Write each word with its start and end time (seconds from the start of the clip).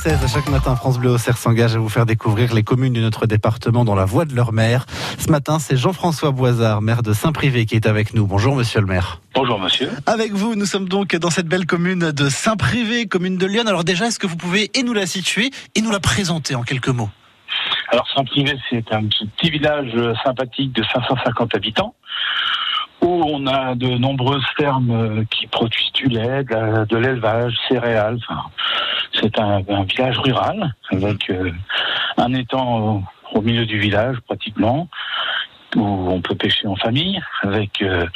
16 0.00 0.22
à 0.22 0.28
chaque 0.28 0.48
matin, 0.48 0.76
France 0.76 0.96
Bleu 0.96 1.10
Auxerre 1.10 1.36
s'engage 1.36 1.74
à 1.74 1.80
vous 1.80 1.88
faire 1.88 2.06
découvrir 2.06 2.54
les 2.54 2.62
communes 2.62 2.92
de 2.92 3.00
notre 3.00 3.26
département 3.26 3.84
dans 3.84 3.96
la 3.96 4.04
voie 4.04 4.26
de 4.26 4.32
leur 4.32 4.52
maire. 4.52 4.86
Ce 5.18 5.28
matin, 5.28 5.58
c'est 5.58 5.76
Jean-François 5.76 6.30
Boisard, 6.30 6.82
maire 6.82 7.02
de 7.02 7.12
Saint-Privé, 7.12 7.66
qui 7.66 7.74
est 7.74 7.84
avec 7.84 8.14
nous. 8.14 8.24
Bonjour, 8.24 8.54
monsieur 8.54 8.80
le 8.80 8.86
maire. 8.86 9.20
Bonjour, 9.34 9.58
monsieur. 9.58 9.90
Avec 10.06 10.30
vous, 10.34 10.54
nous 10.54 10.66
sommes 10.66 10.88
donc 10.88 11.16
dans 11.16 11.30
cette 11.30 11.48
belle 11.48 11.66
commune 11.66 12.12
de 12.12 12.28
Saint-Privé, 12.28 13.06
commune 13.06 13.38
de 13.38 13.46
Lyon. 13.46 13.64
Alors 13.66 13.82
déjà, 13.82 14.06
est-ce 14.06 14.20
que 14.20 14.28
vous 14.28 14.36
pouvez 14.36 14.70
et 14.78 14.84
nous 14.84 14.94
la 14.94 15.04
situer 15.04 15.50
et 15.74 15.80
nous 15.80 15.90
la 15.90 15.98
présenter 15.98 16.54
en 16.54 16.62
quelques 16.62 16.90
mots? 16.90 17.10
Alors, 17.88 18.06
Saint-Privé, 18.14 18.56
c'est 18.70 18.92
un 18.92 19.02
petit 19.02 19.50
village 19.50 19.90
sympathique 20.22 20.72
de 20.74 20.84
550 20.94 21.56
habitants 21.56 21.96
où 23.00 23.22
on 23.26 23.46
a 23.46 23.76
de 23.76 23.96
nombreuses 23.96 24.44
fermes 24.56 25.24
qui 25.30 25.46
produisent 25.46 25.92
du 25.94 26.06
lait, 26.06 26.42
de 26.44 26.96
l'élevage, 26.96 27.54
céréales. 27.68 28.18
Enfin, 28.28 28.42
c'est 29.20 29.38
un, 29.38 29.60
village 29.60 30.18
rural 30.18 30.74
avec 30.90 31.30
euh, 31.30 31.50
un 32.16 32.32
étang 32.34 33.02
au, 33.32 33.42
milieu 33.42 33.66
du 33.66 33.78
village 33.78 34.18
pratiquement 34.26 34.88
où 35.76 35.82
on 35.82 36.20
peut 36.20 36.34
pêcher 36.34 36.66
en 36.66 36.76
famille, 36.76 37.20
avec 37.42 37.82
euh, 37.82 38.06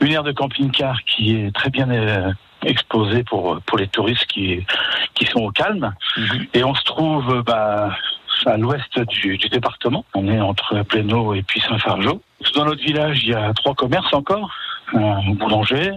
une 0.00 0.12
aire 0.12 0.24
de 0.24 0.32
camping-car 0.32 1.02
qui 1.04 1.36
est 1.36 1.54
très 1.54 1.70
bien 1.70 1.88
euh, 1.88 2.32
exposée 2.64 3.22
pour 3.22 3.60
pour 3.64 3.78
les 3.78 3.86
touristes 3.86 4.26
qui 4.26 4.66
qui 5.14 5.24
sont 5.26 5.40
au 5.40 5.52
calme. 5.52 5.94
Mhm. 6.16 6.46
Et 6.54 6.64
on 6.64 6.74
se 6.74 6.82
trouve 6.82 7.42
bah, 7.46 7.96
à 8.44 8.56
l'ouest 8.56 8.98
du, 8.98 9.38
du, 9.38 9.48
département. 9.48 10.04
On 10.14 10.26
est 10.28 10.40
entre 10.40 10.82
Plénaud 10.82 11.34
et 11.34 11.42
puis 11.42 11.60
Saint-Fargeau. 11.60 12.22
Dans 12.54 12.64
notre 12.64 12.82
village, 12.82 13.22
il 13.22 13.30
y 13.30 13.34
a 13.34 13.52
trois 13.54 13.74
commerces 13.74 14.12
encore 14.12 14.50
un 14.94 15.30
boulanger, 15.32 15.90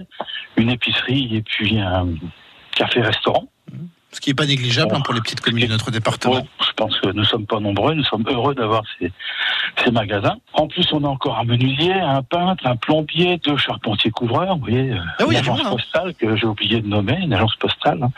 une 0.57 0.69
épicerie 0.69 1.35
et 1.35 1.41
puis 1.41 1.79
un 1.79 2.07
café-restaurant. 2.75 3.47
Ce 4.29 4.33
qui 4.33 4.41
n'est 4.41 4.45
pas 4.45 4.51
négligeable 4.51 4.95
hein, 4.95 5.01
pour 5.01 5.15
les 5.15 5.21
petites 5.21 5.41
communes 5.41 5.65
de 5.65 5.71
notre 5.71 5.89
département. 5.89 6.45
je 6.59 6.71
pense 6.75 6.99
que 6.99 7.07
nous 7.07 7.23
sommes 7.23 7.47
pas 7.47 7.59
nombreux, 7.59 7.95
nous 7.95 8.03
sommes 8.03 8.25
heureux 8.27 8.53
d'avoir 8.53 8.83
ces, 8.99 9.11
ces, 9.83 9.89
magasins. 9.89 10.35
En 10.53 10.67
plus, 10.67 10.85
on 10.93 11.03
a 11.03 11.07
encore 11.07 11.39
un 11.39 11.45
menuisier, 11.45 11.93
un 11.93 12.21
peintre, 12.21 12.67
un 12.67 12.75
plombier, 12.75 13.37
deux 13.37 13.57
charpentiers 13.57 14.11
couvreurs, 14.11 14.55
vous 14.57 14.65
voyez, 14.65 14.91
euh, 14.91 14.99
ah 15.17 15.23
une 15.23 15.35
agence 15.35 15.61
hein. 15.65 15.71
postale 15.71 16.13
que 16.13 16.35
j'ai 16.35 16.45
oublié 16.45 16.79
de 16.79 16.87
nommer, 16.87 17.17
une 17.19 17.33
agence 17.33 17.55
postale. 17.55 18.03
Hein. 18.03 18.11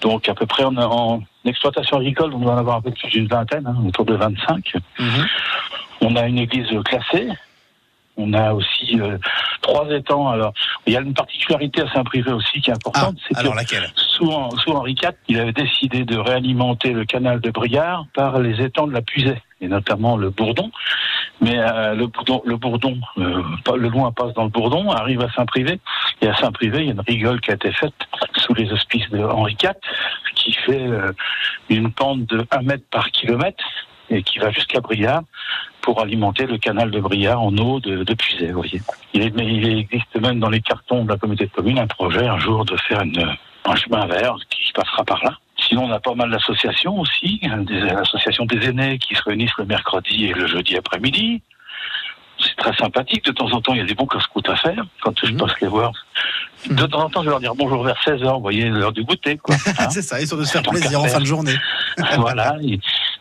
Donc 0.00 0.28
à 0.28 0.34
peu 0.34 0.46
près 0.46 0.62
on 0.64 0.76
a 0.76 0.86
en 0.86 1.24
exploitation 1.44 1.96
agricole, 1.96 2.32
on 2.34 2.38
doit 2.38 2.54
en 2.54 2.58
avoir 2.58 2.76
un 2.76 2.82
peu 2.82 2.92
plus 2.92 3.08
d'une 3.08 3.26
vingtaine, 3.26 3.66
autour 3.84 4.04
de 4.04 4.14
25. 4.14 4.74
Mhm. 5.00 5.26
On 6.02 6.14
a 6.14 6.28
une 6.28 6.38
église 6.38 6.68
classée, 6.84 7.30
on 8.16 8.32
a 8.32 8.52
aussi 8.52 9.00
euh, 9.00 9.18
trois 9.60 9.90
étangs. 9.90 10.28
Alors, 10.28 10.52
il 10.86 10.92
y 10.92 10.96
a 10.96 11.00
une 11.00 11.14
particularité 11.14 11.82
à 11.82 11.92
Saint-Privé 11.92 12.32
aussi 12.32 12.60
qui 12.60 12.70
est 12.70 12.74
importante. 12.74 13.16
Ah, 13.34 13.40
alors 13.40 13.54
laquelle? 13.54 13.90
Sous, 14.22 14.72
Henri 14.72 14.92
IV, 14.92 15.12
il 15.28 15.40
avait 15.40 15.52
décidé 15.52 16.04
de 16.04 16.16
réalimenter 16.16 16.92
le 16.92 17.04
canal 17.04 17.40
de 17.40 17.50
Briard 17.50 18.06
par 18.14 18.38
les 18.38 18.60
étangs 18.60 18.86
de 18.86 18.92
la 18.92 19.02
Puisée, 19.02 19.40
et 19.60 19.68
notamment 19.68 20.16
le 20.16 20.30
Bourdon. 20.30 20.70
Mais 21.40 21.58
euh, 21.58 21.94
le 21.94 22.06
Bourdon, 22.06 22.42
le, 22.44 22.56
Bourdon 22.56 23.00
euh, 23.18 23.42
le 23.76 23.88
loin 23.88 24.12
passe 24.12 24.32
dans 24.34 24.44
le 24.44 24.50
Bourdon, 24.50 24.90
arrive 24.90 25.22
à 25.22 25.30
Saint-Privé. 25.32 25.80
Et 26.20 26.28
à 26.28 26.36
Saint-Privé, 26.36 26.78
il 26.80 26.86
y 26.86 26.88
a 26.90 26.92
une 26.92 27.00
rigole 27.00 27.40
qui 27.40 27.50
a 27.50 27.54
été 27.54 27.72
faite 27.72 27.94
sous 28.36 28.54
les 28.54 28.70
auspices 28.72 29.08
de 29.10 29.22
Henri 29.22 29.56
IV, 29.60 29.72
qui 30.34 30.52
fait 30.52 30.88
une 31.68 31.92
pente 31.92 32.26
de 32.26 32.46
1 32.50 32.62
mètre 32.62 32.84
par 32.90 33.10
kilomètre 33.10 33.64
et 34.10 34.22
qui 34.22 34.38
va 34.38 34.50
jusqu'à 34.50 34.80
Briard 34.80 35.22
pour 35.80 36.00
alimenter 36.00 36.46
le 36.46 36.58
canal 36.58 36.90
de 36.90 37.00
Briard 37.00 37.42
en 37.42 37.56
eau 37.56 37.80
de, 37.80 38.04
de 38.04 38.52
voyez. 38.52 38.80
Il, 39.14 39.22
il 39.22 39.78
existe 39.78 40.14
même 40.20 40.38
dans 40.38 40.50
les 40.50 40.60
cartons 40.60 41.04
de 41.04 41.08
la 41.08 41.16
communauté 41.16 41.46
de 41.46 41.50
communes 41.50 41.78
un 41.78 41.86
projet 41.86 42.26
un 42.26 42.38
jour 42.38 42.64
de 42.64 42.76
faire 42.76 43.02
une, 43.02 43.36
un 43.64 43.76
chemin 43.76 44.06
vert 44.06 44.36
qui 44.50 44.72
passera 44.72 45.04
par 45.04 45.22
là. 45.24 45.38
Sinon, 45.56 45.84
on 45.84 45.92
a 45.92 46.00
pas 46.00 46.14
mal 46.14 46.30
d'associations 46.30 46.98
aussi, 46.98 47.40
des 47.66 47.88
associations 47.90 48.44
des 48.46 48.68
aînés 48.68 48.98
qui 48.98 49.14
se 49.14 49.22
réunissent 49.22 49.56
le 49.58 49.64
mercredi 49.64 50.26
et 50.26 50.32
le 50.32 50.46
jeudi 50.46 50.76
après-midi. 50.76 51.42
C'est 52.38 52.56
très 52.56 52.74
sympathique. 52.74 53.24
De 53.24 53.32
temps 53.32 53.50
en 53.52 53.60
temps, 53.60 53.72
il 53.72 53.78
y 53.78 53.82
a 53.82 53.86
des 53.86 53.94
bons 53.94 54.06
casse-croûtes 54.06 54.48
à 54.48 54.56
faire. 54.56 54.84
Quand 55.00 55.14
je 55.24 55.30
mhm. 55.30 55.38
passe 55.38 55.60
les 55.60 55.68
voir, 55.68 55.92
de 56.68 56.86
temps 56.86 57.04
en 57.04 57.10
temps, 57.10 57.20
je 57.20 57.26
vais 57.26 57.30
leur 57.30 57.40
dire 57.40 57.54
bonjour 57.54 57.82
vers 57.82 57.96
16h, 58.04 58.34
vous 58.34 58.40
voyez, 58.40 58.68
l'heure 58.68 58.92
du 58.92 59.04
goûter. 59.04 59.38
Hein 59.78 59.90
c'est 59.90 60.02
ça, 60.02 60.20
ils 60.20 60.26
sont 60.26 60.36
de 60.36 60.44
se 60.44 60.52
faire 60.52 60.62
plaisir 60.62 61.00
en 61.00 61.06
fin 61.06 61.20
de 61.20 61.24
journée. 61.24 61.54
voilà. 62.18 62.56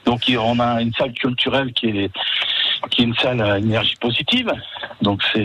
Donc 0.06 0.22
on 0.38 0.60
a 0.60 0.82
une 0.82 0.94
salle 0.94 1.14
culturelle 1.14 1.74
qui 1.74 1.88
est 1.88 2.12
qui 2.90 3.02
est 3.02 3.06
une 3.06 3.16
salle 3.16 3.42
à 3.42 3.60
énergie 3.60 3.96
positive. 4.00 4.52
Donc 5.02 5.22
c'est 5.34 5.40